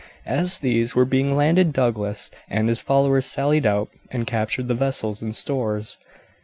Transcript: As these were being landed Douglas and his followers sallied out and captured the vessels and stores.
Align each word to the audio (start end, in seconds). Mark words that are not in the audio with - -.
As 0.25 0.57
these 0.57 0.95
were 0.95 1.05
being 1.05 1.37
landed 1.37 1.73
Douglas 1.73 2.31
and 2.49 2.69
his 2.69 2.81
followers 2.81 3.27
sallied 3.27 3.67
out 3.67 3.89
and 4.09 4.25
captured 4.25 4.67
the 4.67 4.73
vessels 4.73 5.21
and 5.21 5.35
stores. 5.35 5.99